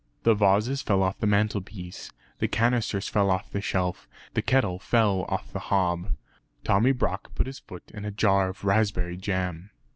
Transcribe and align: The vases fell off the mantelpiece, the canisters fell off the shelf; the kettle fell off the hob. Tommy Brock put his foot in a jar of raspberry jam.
The 0.23 0.33
vases 0.33 0.81
fell 0.81 1.03
off 1.03 1.19
the 1.19 1.27
mantelpiece, 1.27 2.11
the 2.39 2.47
canisters 2.47 3.07
fell 3.07 3.29
off 3.29 3.51
the 3.51 3.61
shelf; 3.61 4.07
the 4.33 4.41
kettle 4.41 4.79
fell 4.79 5.25
off 5.25 5.53
the 5.53 5.59
hob. 5.69 6.13
Tommy 6.63 6.91
Brock 6.91 7.35
put 7.35 7.45
his 7.45 7.59
foot 7.59 7.91
in 7.93 8.03
a 8.03 8.09
jar 8.09 8.49
of 8.49 8.63
raspberry 8.65 9.15
jam. 9.15 9.69